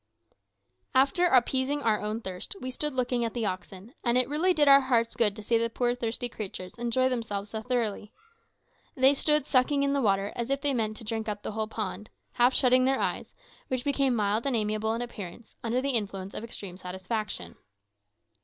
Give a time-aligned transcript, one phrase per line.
[0.95, 4.67] After appeasing our own thirst we stood looking at the oxen, and it really did
[4.67, 8.11] our hearts good to see the poor thirsty creatures enjoy themselves so thoroughly.
[8.95, 11.67] They stood sucking in the water as if they meant to drink up the whole
[11.67, 13.35] pond, half shutting their eyes,
[13.67, 17.57] which became mild and amiable in appearance under the influence of extreme satisfaction.